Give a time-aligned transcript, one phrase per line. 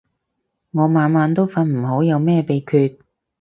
[0.71, 2.97] 我晚晚都瞓唔好，有咩秘訣